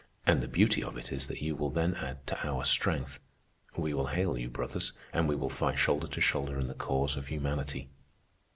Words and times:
And 0.25 0.41
the 0.41 0.47
beauty 0.47 0.83
of 0.83 0.97
it 0.97 1.11
is 1.11 1.27
that 1.27 1.43
you 1.43 1.55
will 1.55 1.69
then 1.69 1.93
add 1.93 2.25
to 2.25 2.47
our 2.47 2.65
strength. 2.65 3.19
We 3.77 3.93
will 3.93 4.07
hail 4.07 4.35
you 4.35 4.49
brothers, 4.49 4.93
and 5.13 5.29
we 5.29 5.35
will 5.35 5.47
fight 5.47 5.77
shoulder 5.77 6.07
to 6.07 6.19
shoulder 6.21 6.57
in 6.59 6.65
the 6.65 6.73
cause 6.73 7.15
of 7.15 7.27
humanity. 7.27 7.91